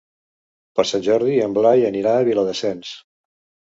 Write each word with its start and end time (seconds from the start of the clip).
Per 0.79 0.85
Sant 0.93 1.05
Jordi 1.09 1.37
en 1.45 1.55
Blai 1.59 1.87
anirà 1.93 2.17
a 2.17 2.27
Viladasens. 2.33 2.99